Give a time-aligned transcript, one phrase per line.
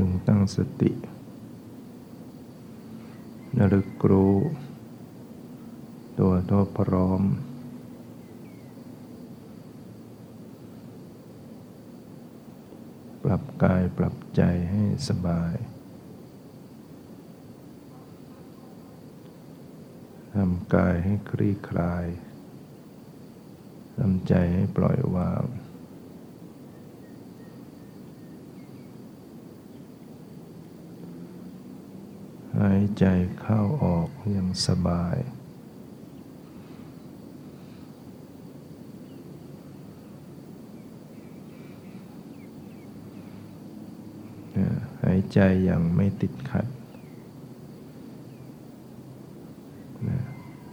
[0.00, 0.92] พึงตั้งสติ
[3.56, 4.36] นรึกรู้
[6.18, 7.22] ตัวตัวพร้อม
[13.24, 15.54] ปรับกายปรับใจให้สบาย
[20.34, 22.06] ทำกายให้คลี่คลาย
[23.98, 25.44] ทำใจให้ปล่อยวาง
[32.60, 33.04] หายใจ
[33.40, 35.16] เข้าออกอย่างสบาย
[45.02, 46.66] หายใจอย่างไม่ติดขัด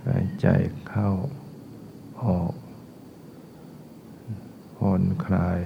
[0.08, 0.48] หายใจ
[0.90, 1.10] เข้า
[2.24, 2.54] ออก
[4.78, 5.60] ผ่อนคลาย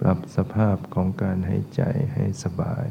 [0.00, 2.86] ปรับ สภาพของการหายใจให้สบาย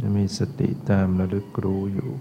[0.00, 2.12] จะมีสติตามระลึกรู้อยู่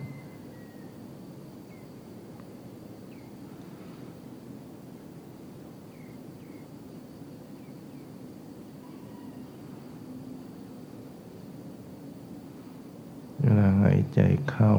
[13.39, 14.73] เวลาหายใจเข้า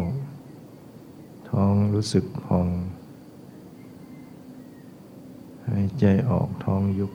[1.49, 2.69] ท้องรู้สึกพอง
[5.71, 7.13] หายใจออก ท้องยุบ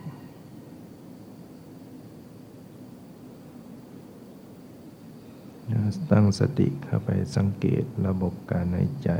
[6.11, 9.11] ตั้งสติเข้าไปสังเกตระบบการหายใจ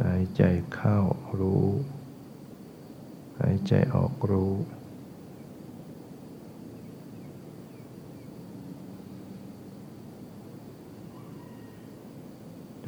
[0.00, 0.42] หายใจ
[0.74, 0.98] เข้า
[1.40, 1.66] รู้
[3.40, 4.52] หายใจออกรู้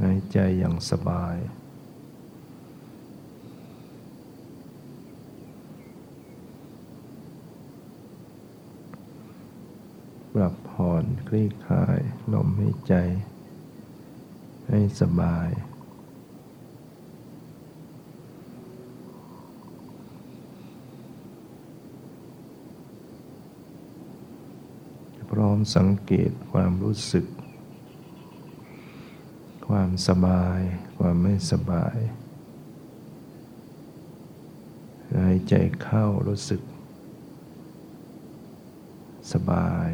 [0.00, 1.36] หาย ใจอย่างสบาย
[10.34, 11.98] ปรับผ่อนคลี่คลาย
[12.32, 12.94] ลมหายใจ
[14.68, 15.50] ให้สบาย
[25.30, 27.26] พร้อมสังเกตความรู้สึก
[29.78, 30.60] ความสบาย
[30.98, 31.98] ความไม่สบาย
[35.16, 36.62] หายใจเข้ารู้สึก
[39.32, 39.88] สบาย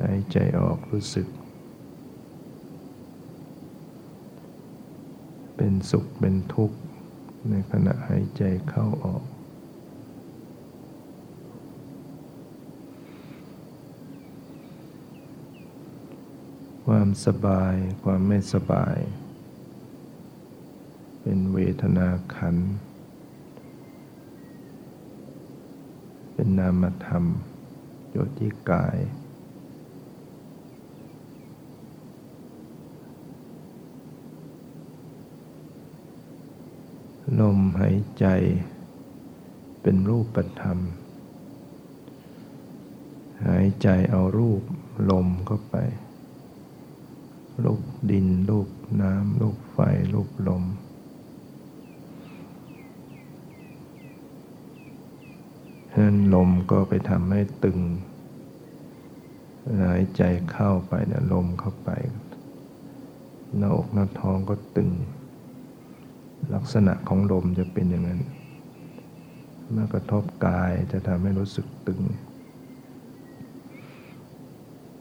[0.00, 1.28] หายใจออกรู้สึก
[5.56, 6.78] เป็นสุขเป็นทุกข์
[7.50, 9.22] ในขณะหายใจเข้าออก
[16.96, 18.98] ความสบาย ความไม่สบาย
[21.20, 22.56] เป็นเวทนาขัน
[26.34, 27.24] เป็นนามธรรม
[28.10, 28.98] โยติกาย
[37.40, 38.26] ลมหายใจ
[39.82, 40.78] เป็นรูปธรรม
[43.46, 44.62] หายใจเอารูป
[45.10, 45.76] ลมเข้าไป
[47.62, 48.68] ลูกดินลูก
[49.02, 49.78] น้ำลูกไฟ
[50.14, 50.64] ลูกลม
[55.90, 57.78] ฉะนั้นลมก็ไปทำให้ตึง
[59.82, 61.90] หายใจเข้าไปเนี่ยลมเข้าไป
[63.58, 64.90] หน้าอกหน้าท้องก็ตึง
[66.54, 68.20] ลักษณะของลมจะเป็นอย่างนั้น
[69.70, 72.00] เมื่อกระทบกายจะทำให้รู้สึกตึง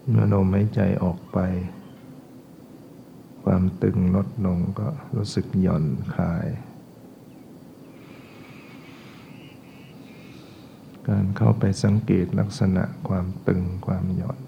[0.09, 1.39] เมื่อลมหายใจออกไป
[3.55, 6.47] ความตึงลดลงก็รู้สึกหย่อนคลาย
[11.07, 14.39] การเข้าไปสังเกตลักษณะความตึงความหย่อน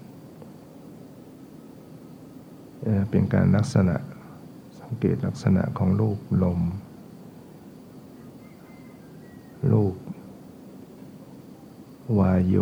[3.10, 3.96] เป็นการลักษณะ
[4.80, 6.60] สังเกตลักษณะของรูปลม
[9.72, 9.94] รูป
[12.18, 12.56] วายโย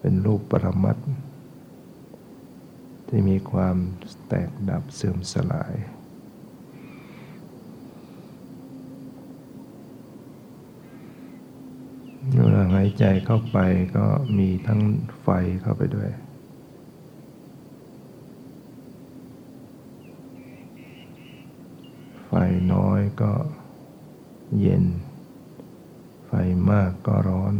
[0.00, 1.09] เป็นรูปปรมัตถ์
[3.12, 3.76] ที่มีความ
[4.28, 5.74] แตกดับเสื่อมสลาย
[12.42, 13.58] เวลาหายใจเข้าไป
[13.96, 14.06] ก็
[14.38, 14.80] มีทั้ง
[15.22, 15.28] ไฟ
[15.62, 16.10] เข้าไปด้วย
[22.26, 22.32] ไฟ
[22.72, 23.32] น้อยก็
[24.58, 24.84] เย็น
[26.26, 26.32] ไฟ
[26.70, 27.54] มากก็ร้อน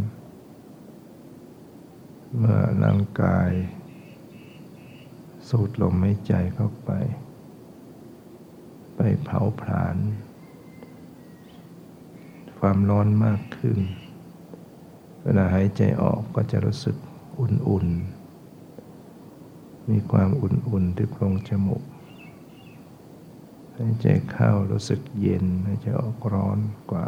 [2.37, 3.51] เมื่อร่างกาย
[5.51, 6.91] สูดลมหายใจเข้าไป
[8.95, 9.97] ไปเผาผลาญ
[12.59, 13.79] ความร้อนมากขึ้น
[15.23, 16.95] เวลาหายใจออกก็จะรู้สึก
[17.39, 21.83] อุ่นๆ มีความอุ่นๆที่โพรงจมูก
[23.77, 26.59] หายใจเข้ารู้สึกเย็นหายใจออกร้อน
[26.91, 27.07] กว่า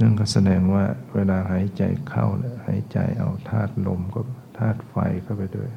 [0.00, 0.84] นั่นก็แสดงว่า
[1.14, 4.20] เวลาหายใจเข้าเนี่ยหายใจเอาธาตุลมก็
[4.58, 5.70] ธาตุไฟเข้าไปด้วย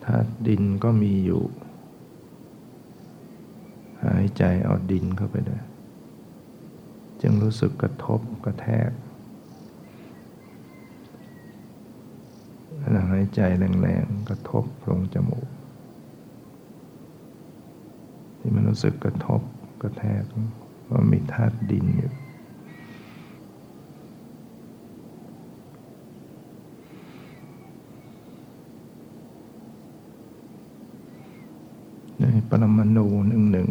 [0.47, 1.43] ดินก็มีอยู่
[4.03, 5.63] หายใจเอาดินเข้าไปด้วย
[7.21, 8.91] จึงรู้สึกกระทบกระแทก
[13.09, 13.41] หายใจ
[13.81, 15.47] แรงๆกระทบโพรงจมูก
[18.39, 19.41] ที่มันรู้สึกกระทบ
[19.81, 20.23] กระแทก
[20.89, 22.11] ว่ามีธาตุดินอยู่
[32.49, 33.69] ปรมาณูหนึ่งหนึ่ง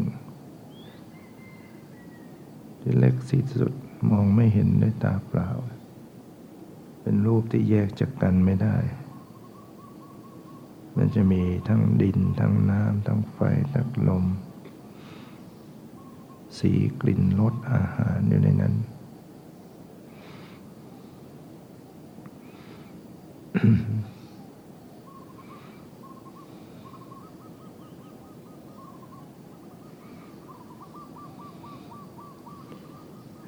[2.81, 3.73] ที่เล็กที่สุด
[4.11, 5.49] มองไม่เห็นด้วยตาเปล่า
[7.03, 8.77] เป็นรูปที่แยกจากกันไม่ได้
[10.97, 13.39] มันจะมีทั้งดิน ทั้งน้ำทั้งไฟ
[13.73, 14.25] ทั้งลม
[16.59, 18.75] สีกลิ่นรสอาหารอยู่ในนั้น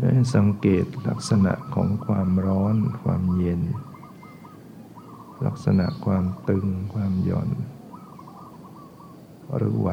[0.05, 3.63] ห้ สังเกตลักษณะของความร้อน ความเย็น
[5.47, 7.51] ลักษณะความตึง ความหย่อน
[9.57, 9.91] หรือไหว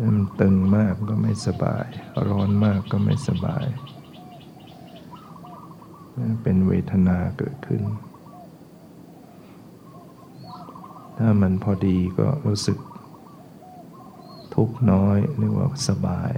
[0.00, 1.86] มันตึงมากก็ไม่สบาย
[2.28, 3.66] ร้อนมากก็ไม่สบาย
[6.42, 7.82] เป็นเวทนาเกิดขึ้น
[11.18, 12.78] ถ้ามันพอดีก็รู้สึก
[14.62, 16.32] ทุกน้อยเรียกว่าสบาย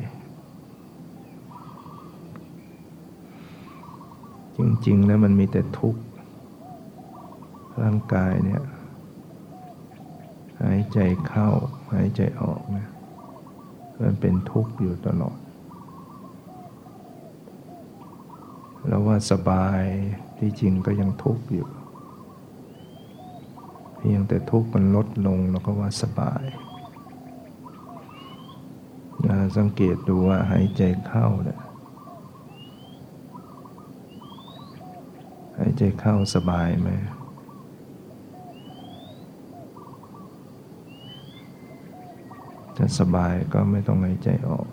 [4.57, 6.03] จริง ๆ แล้วมันมีแต่ทุกข์
[7.83, 8.63] ร่างกายเนี่ย
[10.63, 11.49] หายใจเข้า
[11.93, 12.89] หายใจออกนะ
[14.01, 15.39] มันเป็นทุกข์อยู่ตลอด
[18.87, 19.83] แล้วว่าสบาย
[20.39, 21.69] ที่จริงก็ยังทุกข์อยู่
[23.97, 26.45] เพียงแต่ทุกข์มันลดลงแล้วก็ว่าสบาย
[29.57, 31.61] สังเกตดูว่าหายใจเข้าเนี่ย
[35.59, 36.91] หายใจเข้าสบายไหม
[42.77, 44.67] ถ้าสบายก็ไม่ต้องหายใจออก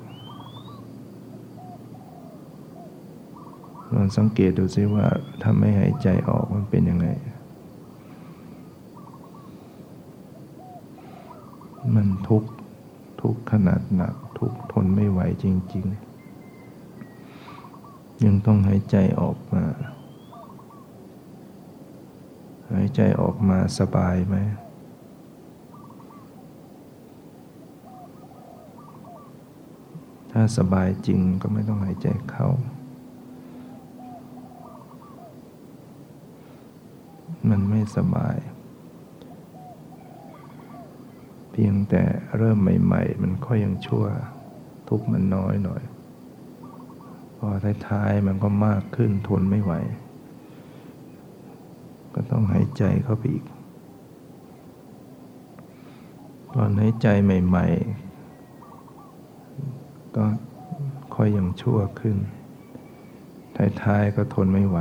[3.93, 5.05] ลองสังเกตดูซิว่า
[5.41, 7.07] ถ้าไม่หายใจออกมันเป็นยังไง
[11.93, 12.49] มันทุกข์
[13.21, 15.85] ทุกข์ขนาดหนัก ทุกข์ทนไม่ไหวจริง
[17.49, 19.63] ๆ ยังต้องหายใจออกมา
[22.73, 24.35] หายใจออกมาสบายไหม
[30.31, 32.47] ถ้าสบายจริงก็ไม่ต้องหายใจเข้า
[37.49, 38.37] มันไม่สบาย
[41.59, 42.03] พียงแต่
[42.37, 44.05] เริ่มใหม่ ๆ มันค่อยยังชั่ว
[44.89, 45.83] ทุกมันน้อยหน่อย
[47.37, 47.47] พอ
[47.87, 49.73] ท้ายๆมันก็มากขึ้นทนไม่ไหว
[52.15, 53.45] ก็ต้องหายใจเข้าไปอีก
[56.55, 57.67] ตอนหายใจใหม่
[59.31, 60.25] ๆ ก็
[61.15, 62.17] ค่อยยังชั่วขึ้น
[63.81, 64.77] ท้ายๆก็ทนไม่ไหว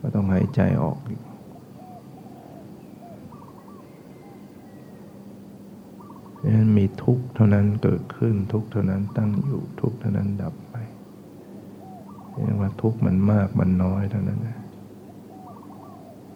[0.00, 1.22] ก็ต้องหายใจออกอีก
[6.50, 10.74] นั้นมีทุกข์เท่านั้นเกิดขึ้นทุกข์เท่านั้นตั้งอยู่ทุกข์เท่านั้นดับไป
[12.32, 14.58] เรียกว่าทุกข์มันมากมันน้อยเท่านั้นนะ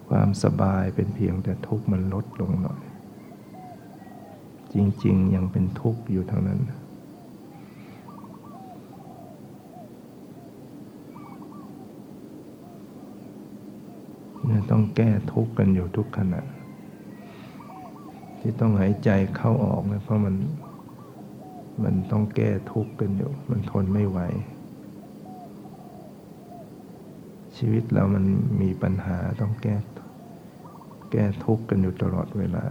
[0.09, 2.81] ความสบายเป็นเพียงแต่ทุกข์มันลดลงหน่อย
[4.73, 16.41] จริง ๆ ยังเป็นทุกข์อยู่ท่านั้นเนี่ยต้องแก้ทุกข์กันอยู่ทุกขณะ
[18.49, 20.35] ที่ต้องหายใจเข้าออกนะเพราะมัน
[21.83, 24.19] มันต้องแก้ทุกข์กันอยู่ มันทนไม่ไหว
[27.57, 28.25] ชีวิตเรามัน
[28.61, 29.75] มีปัญหาต้องแก้
[31.11, 32.65] แก้ทุกข์กันอยู่ตลอดเวลา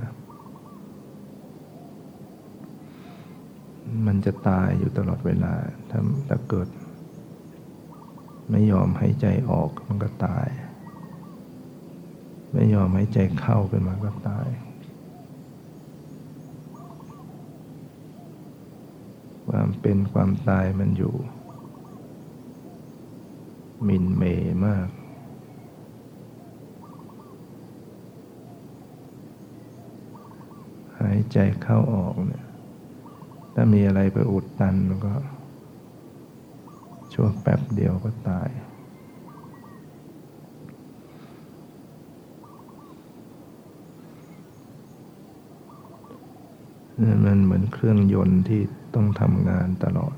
[4.06, 5.54] มันจะตายอยู่ตลอดเวลา
[5.90, 6.68] ถ้าถ้าเกิด
[8.50, 10.49] ไม่ยอมให้ใจออกมันก็ตาย
[12.52, 14.49] ไม่ยอมให้ใจเข้าขึ้นมาก็ตาย
[19.49, 21.15] ความเป็นความตายมันอยู่
[23.87, 24.23] มินเม
[24.67, 24.88] มาก
[31.00, 32.47] หายใจเข้าออกเนี่ย
[33.55, 35.15] ถ้ามีอะไรไปอุดตันมันก็
[37.15, 38.49] ช่วงแป๊บเดียวก็ตาย
[47.25, 48.62] มันเหมือนเครื่องยนต์ที่
[48.97, 50.15] ต้องทำงานตลอด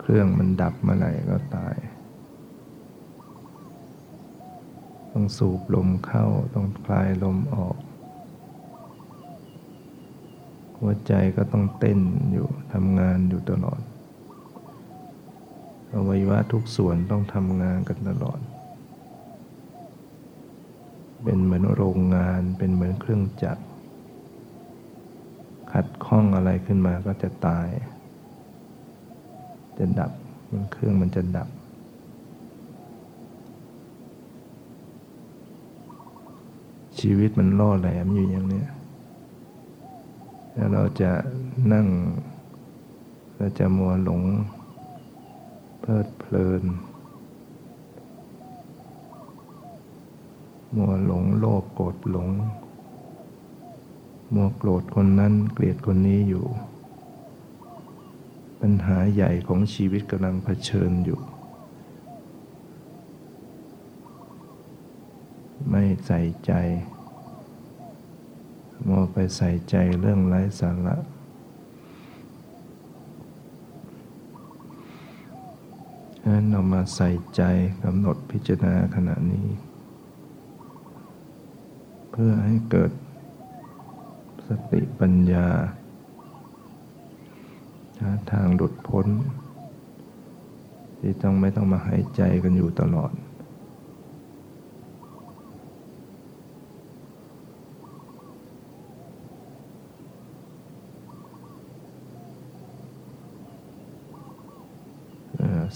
[0.00, 1.76] เครื่องมันดับเมื่อไหร่ก็ตาย
[5.12, 7.76] ต้องสูบลมเข้าต้องคลายลมออก
[10.78, 12.00] หัวใจก็ต้องเต้น
[12.32, 13.80] อยู่ทำงานอยู่ตลอด
[15.92, 18.40] อวัยวะทุกส่วนต้องทำงานกันตลอด
[21.22, 23.62] เป็นเหมือนโรงงาน เป็นเหมือนเครื่องจักร
[25.72, 27.68] ขัดข้องอะไรขึ้นมาก็จะตาย
[29.78, 30.12] จะดับ
[30.50, 31.48] มันเครื่องมันจะดับ
[37.00, 38.64] ชีวิตมันล่อแหลมอยู่อย่างนี้
[40.52, 41.12] แล้วเราจะ
[41.72, 41.86] นั่ง
[43.36, 44.22] เราจะมัวหลง
[45.80, 46.62] เพลิดเพลิน
[50.76, 52.28] มัวหลงโลภโกรธหลง
[54.34, 56.46] มัวโกรธคนนั้นเกลียดคนนี้อยู่
[58.60, 61.20] ปัญหาใหญ่ของชีวิตกำลังเผชิญอยู่
[65.70, 66.52] ไม่ใส่ใจ
[68.86, 70.96] มัวไปใส่ใจเรื่องไร้สาระ
[76.20, 77.42] ฉะนั้นเรามาใส่ใจ
[77.84, 79.46] กำหนดพิจารณาขณะนี้
[82.20, 82.90] พื่อให้เกิด
[84.48, 85.46] สติปัญญา
[88.00, 89.06] หาทางหลุดพ้น
[91.00, 93.12] ที่ต้องไม่ต้องมาหายใจกันอยู่ตลอด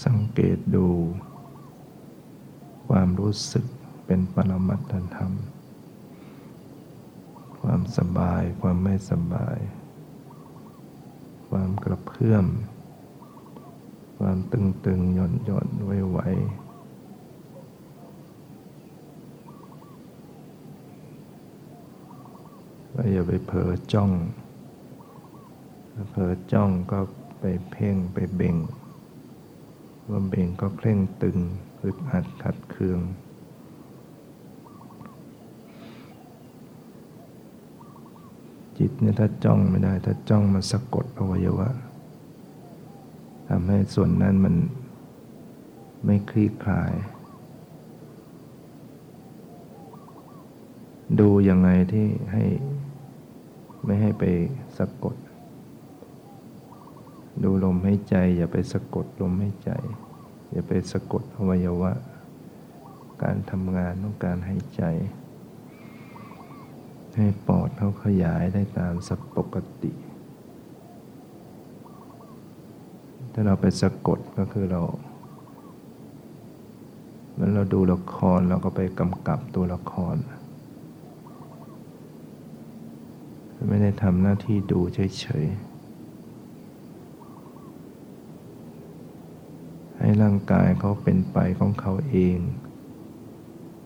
[0.05, 0.87] สังเกตดู
[2.87, 3.65] ความรู้สึก
[4.05, 5.33] เป็นปรมัตถธรรม
[7.61, 9.57] ความสบาย ความไม่สบาย
[11.49, 12.45] ความกระเพื่อม
[14.17, 16.19] ความตึงตึงหย่อนหย่อนไว้ไว
[22.93, 24.11] ก็อย่าไปเผลอจ้อง
[26.11, 26.99] เผลอจ้องก็
[27.39, 28.55] ไปเพ่งไปเบ่ง
[30.09, 31.37] ว่าเบ่งก็เคร่งตึง
[31.83, 32.99] อึดอัดขัดเคือง
[38.83, 41.69] จิตเนี่ยถ้าจ้องไม่ได้ ถ้าจ้องมันสะกดอวัยวะ
[43.49, 44.55] ทำให้ส่วนนั้นมัน
[46.05, 46.93] ไม่คลี่คลาย
[51.19, 52.45] ดูยังไงที่ให้
[53.85, 54.23] ไม่ให้ไป
[54.77, 55.15] สะกด
[57.43, 59.71] ดูลมให้ใจ อย่าไปสะกดลมให้ใจ
[60.51, 61.91] อย่าไปสะกดอวัยวะ
[63.23, 64.83] การทำงานของการให้ใจ
[67.15, 69.91] ให้ปอดเขาขยายได้ตามสัปกติ
[73.33, 74.81] ถ้าเราไปสะกดก็คือเรา
[77.35, 80.15] เมื่อเราดูละครเราก็ไปกำกับตัวละคร
[83.69, 85.71] ไม่ได้ทำหน้าที่ดูเฉยๆ
[89.97, 92.37] ให้ร่างกายเขาเป็นไปของเขาเอง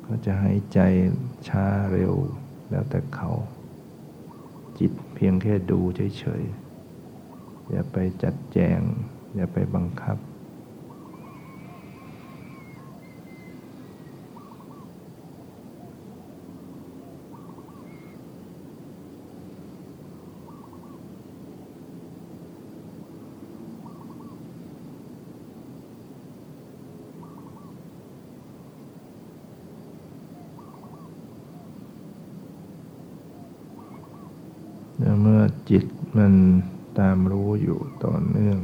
[0.03, 0.79] เขาจะให้ใจ
[1.48, 2.15] ช้าเร็ว
[2.70, 3.32] แล้วแต่เขา
[4.80, 8.80] จิตเพียงแค่ดูเฉยๆ อย่าไปจัดแจง
[9.36, 10.18] อย่าไปบังคับ
[36.05, 36.34] เมัน
[37.00, 38.60] ตามรู้อยู่ต่อเนื่อง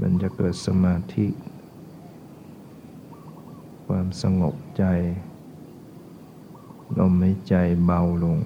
[0.00, 1.26] มันจะเกิดสมาธิ
[3.86, 4.84] ความสงบใจ
[6.98, 8.38] ลมหายใจเบาลง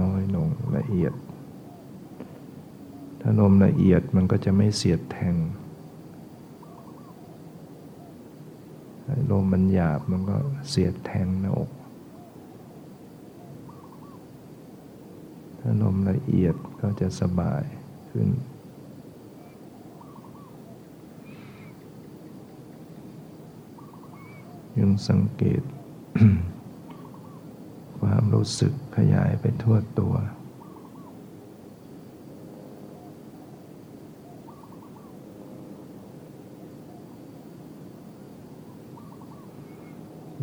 [0.00, 1.12] น้อยลงละเอียด
[3.20, 5.34] ถ้าลมละเอียดมันก็จะไม่เสียดแทง
[9.30, 10.36] ลมมันหยาบมันก็
[10.68, 11.70] เสียดแทงหน้าอก
[15.70, 17.62] ถ้าลมละเอียดก็จะสบาย
[18.10, 18.28] ขึ้น
[24.78, 25.62] ยังสังเกต
[27.98, 30.14] ความรู้สึกขยายไปทั่วตัว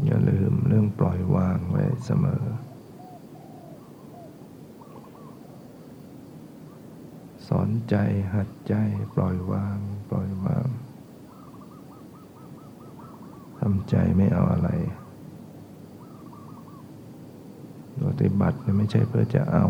[0.03, 2.43] อย่าลืมเรื่องปล่อยวางไว้เสมอ
[7.47, 7.95] สอนใจ
[8.33, 8.75] หัดใจ
[9.13, 9.77] ปล่อยวาง
[10.09, 10.67] ปล่อยวาง
[13.59, 14.69] ทำใจไม่เอาอะไร
[18.07, 19.67] ปฏิบัติไม่ใช่เพื่อจะเอา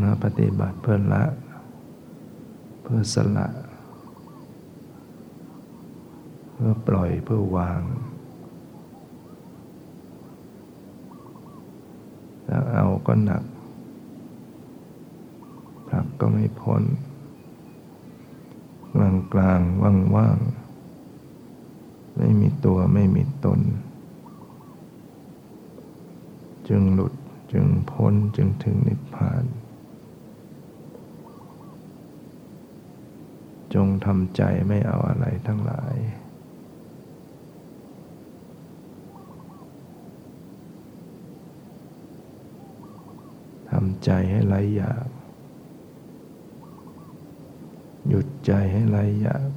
[0.00, 1.24] มาปฏิบัติเพื่อละ
[2.82, 3.48] เพื่อสละ
[6.54, 7.82] เพื่อปล่อยเพื่อวาง
[12.46, 13.44] ถ้าเอา ก็หนัก
[15.88, 16.82] ผลักก็ไม่พ้น
[18.94, 20.38] กลางกลางว่างว่าง
[22.16, 23.60] ไม่มีตัวไม่มีตน
[26.68, 27.12] จึงหลุด
[27.52, 29.44] จึงพ้นจึงถึงนิพพาน
[33.74, 45.08] จงทำใจไม่เอาอะไรทั้งหลายำใจให้ไรอยาก
[48.08, 49.50] หยุดใจให้ไรอยาก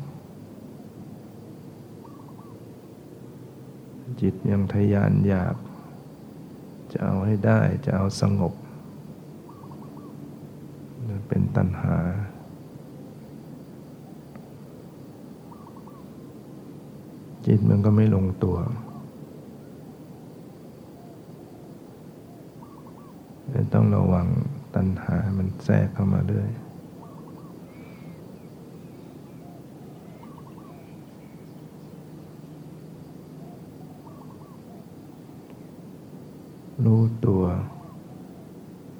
[4.22, 5.56] จิตยังทยานอยาก
[6.92, 8.54] จะเอาให้ได้จะเอาสงบ
[11.28, 11.98] เป็นตัณหา
[17.46, 18.58] จิตมันก็ไม่ลงตัว
[23.84, 24.28] ต้องระวัง
[24.76, 26.50] ตัณหามันแทรกเข้ามาเรื่อย
[36.86, 37.44] รู้ตัว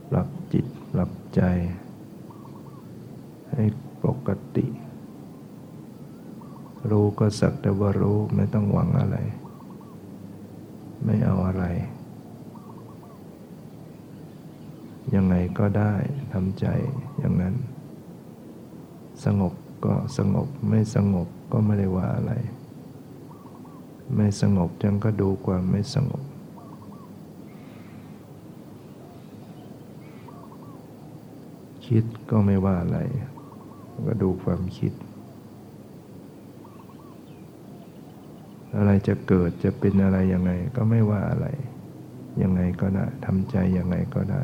[0.10, 1.42] ปรับจิต ปรับใจ
[3.52, 3.64] ให้
[4.04, 4.68] ปกติ
[6.90, 9.18] รู้ก็สักแต่ว่ารู้ไม่ต้องหวังอะไร
[11.06, 11.66] ไม่เอาอะไร
[15.16, 15.94] ยังไง ก็ได้
[16.34, 16.66] ทำใจ
[17.20, 17.56] อย่างนั้น
[19.26, 19.54] สงบ
[19.86, 22.34] ก็สงบไม่สงบก็ไม่ได้ว่าอะไร
[24.16, 26.24] ไม่สงบจังก็ดูความไม่สงบ
[31.86, 33.00] คิดก็ไม่ว่าอะไร
[34.08, 34.94] ก็ดูความคิด
[38.78, 41.48] อะไรจะเกิดจะเป็นอะไรยังไงก็ไม่ว่าอะไร
[42.42, 44.44] ยังไงก็ได้ทำใจยังไงก็ได้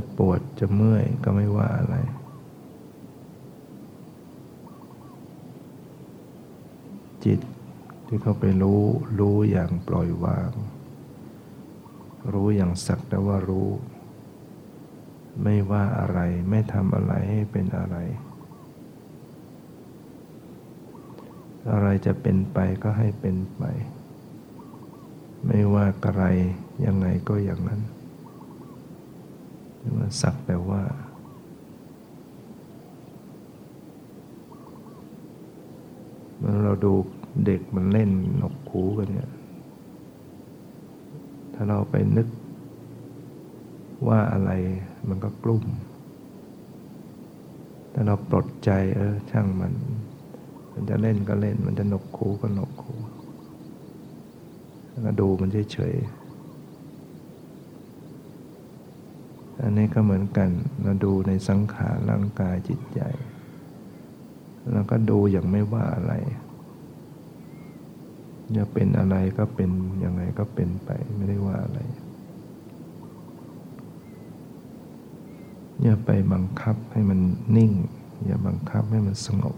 [0.00, 1.96] จะปวดจะเมื่อยก็ไม่ว่าอะไร
[7.24, 7.40] จิต
[8.06, 8.82] ที่เขาไปรู้
[9.18, 10.50] รู้อย่างปล่อยวาง
[12.32, 13.68] รู้อย่างสักแต่ว่ารู้
[15.42, 17.96] ไม่ว่าอะไรไม่ทำอะไรให้เป็นอะไร
[21.70, 23.62] อะไรจะเป็นไปก็ให้เป็นไป
[25.46, 26.24] ไม่ว่าอะไร
[26.86, 27.80] ยังไงก็อย่างนั้น
[29.96, 30.82] ว่าสักแต่ว่า
[36.38, 36.92] เมื่อเราดู
[37.44, 38.10] เด็กมันเล่น
[38.42, 39.30] นกคูกันเนี่ย
[41.54, 42.28] ถ้าเราไปนึก
[44.08, 44.50] ว่าอะไร
[45.08, 45.64] มันก็กลุ่ม
[47.92, 49.72] ถ้าเราปลดใจเออช่างมัน
[50.72, 52.94] มันจะเล่นก็เล่น มันจะหนกคูก็หนกคู
[55.02, 56.27] แล้วดูมันเฉยๆ
[59.62, 60.50] อันนี้ก็เหมือนกัน
[60.82, 63.00] เราดูในสังขารร่างกายจิตใจ
[64.72, 66.14] แล้วก็ดูอย่างไม่ว่าอะไร
[68.56, 69.70] จะเป็นอะไรก็เป็น
[70.04, 71.80] ยังไงก็เป็นไปไม่ได้ว่าอะไร
[75.82, 77.20] อย่าไปบังคับให้มัน
[77.56, 77.72] นิ่ง
[78.24, 79.56] อย่าบังคับให้มันสงบ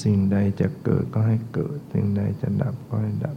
[0.00, 3.36] สสิ่งใดจะเกิดก็ให้เกิด สิ่งใดจะดับก็ให้ดับ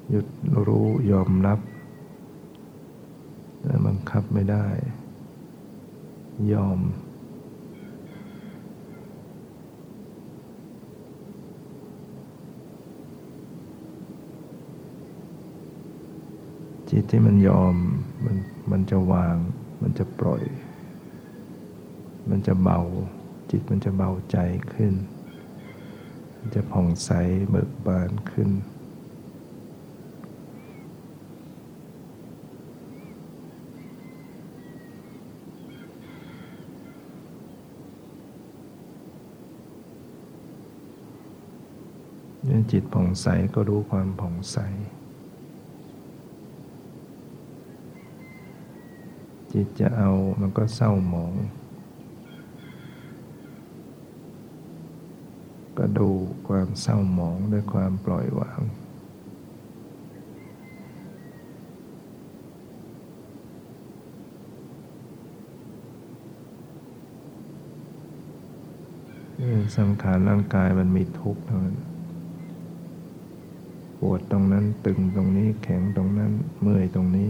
[0.13, 0.27] ยุด
[0.67, 1.59] รู้ยอมรับ
[3.61, 4.67] แต่บังคับไม่ได้
[6.53, 6.79] ยอม
[16.89, 17.75] จิตที่มันยอม
[18.25, 18.37] มัน
[18.71, 19.35] มันจะวาง
[19.81, 20.43] มันจะปล่อย
[22.29, 22.79] มันจะเบา
[23.49, 24.37] จิตมันจะเบาใจ
[24.73, 24.93] ขึ้น
[26.55, 27.09] จะผ่องใส
[27.49, 28.49] เบิกบานขึ้น
[42.71, 44.57] จิตผ่องใสก็รู้ความผ่องใส
[49.53, 51.33] จิตจะเอามันก็เศร้าหมอง
[55.77, 56.09] ก็ดู
[56.47, 58.61] ความเศร้าหมองด้วยความปล่อยวาง
[69.77, 71.90] สังขารร่างกายมันมีทุกข์เท่านั้น
[74.01, 77.29] ปวดตรงนั้นตึงตรงนี้แข็งตรงนั้นเมื่อยตรงนี้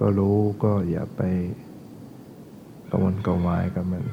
[0.00, 1.22] ก็รู้ก็อย่าไป
[2.92, 4.04] กวนกวายกับมัน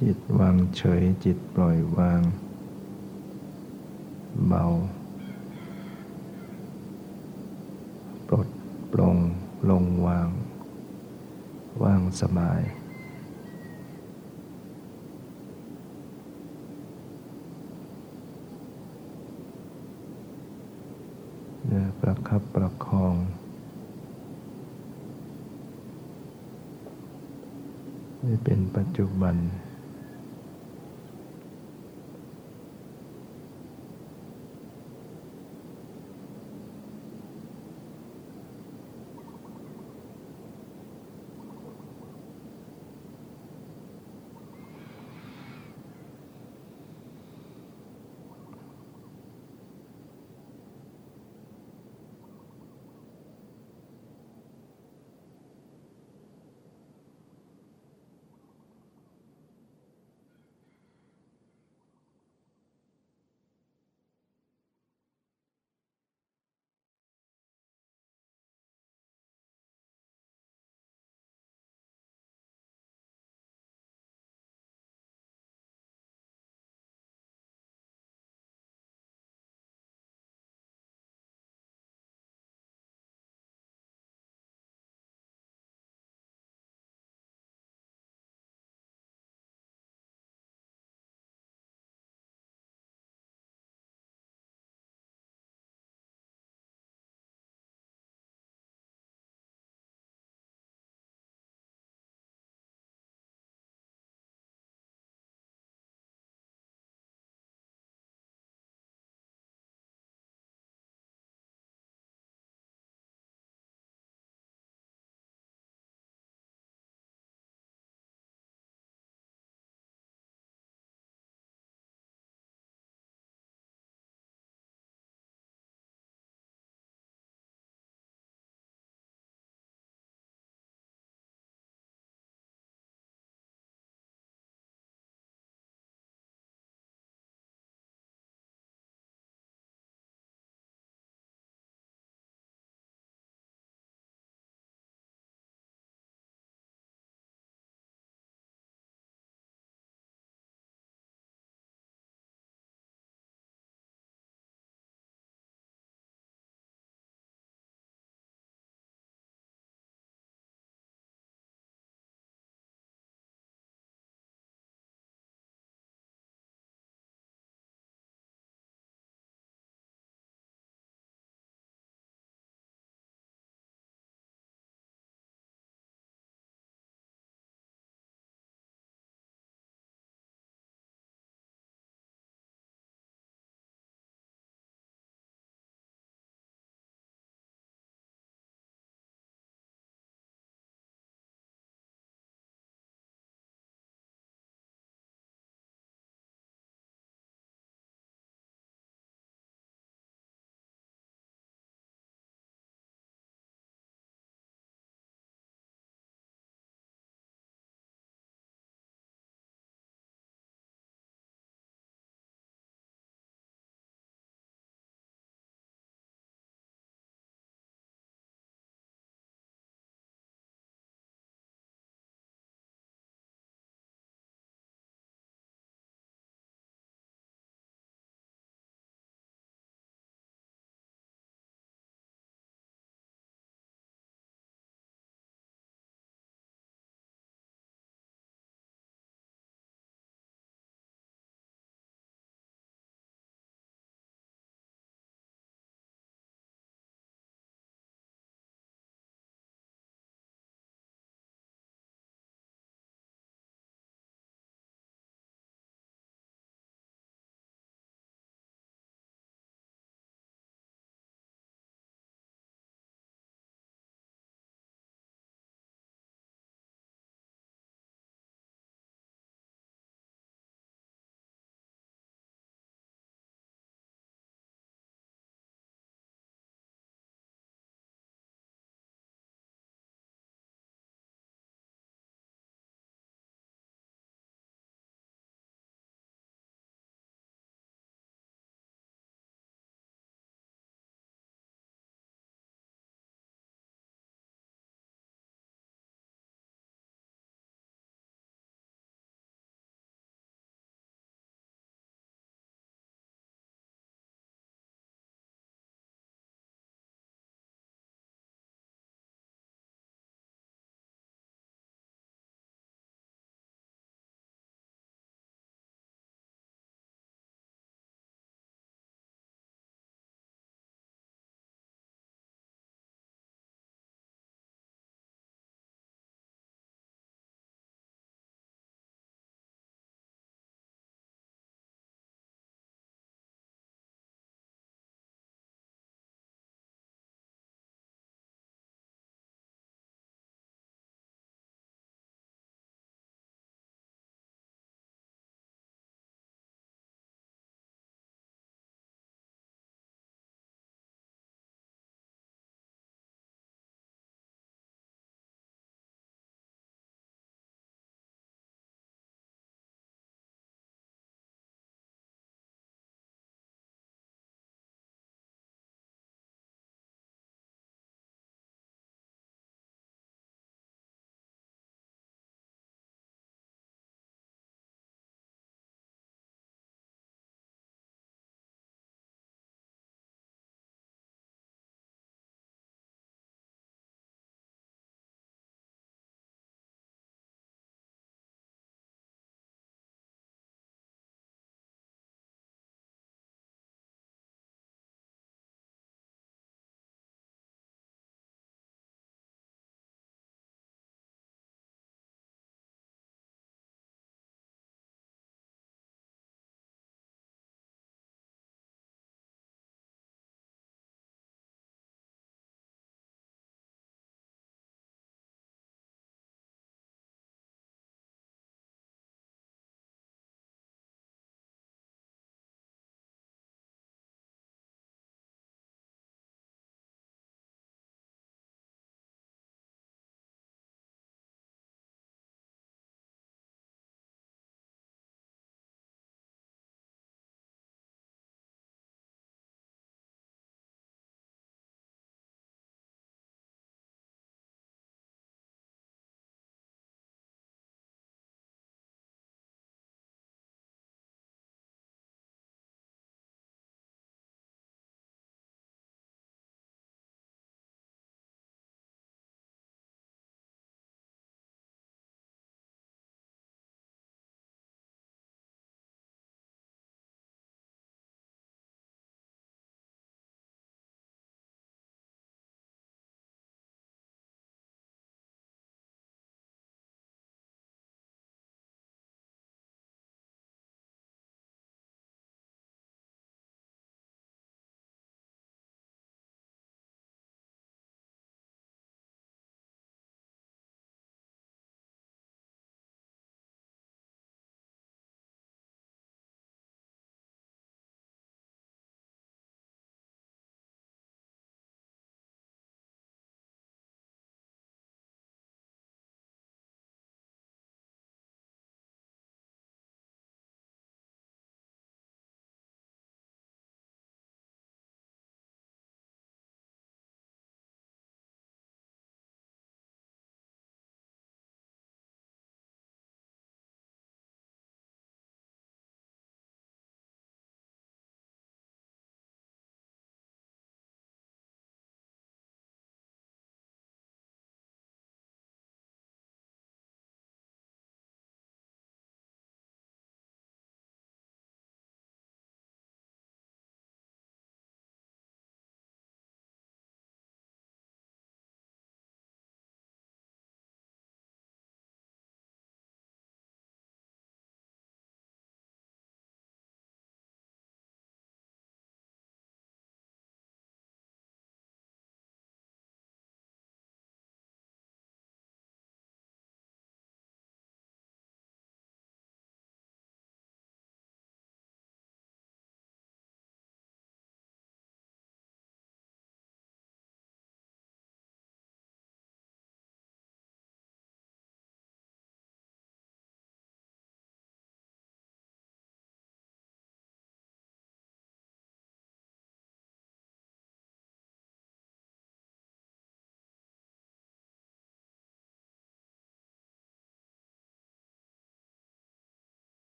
[0.00, 2.20] จิตวางเฉยจิตปล่อยวาง
[4.46, 4.64] เบา
[8.28, 8.48] ปลด
[8.92, 9.16] ปลง
[9.70, 10.28] ลงวาง
[11.82, 12.60] ว่าง สบาย
[21.68, 23.14] เนี่ยประคับประคอง
[28.20, 29.36] ให้เป็นปัจจุบัน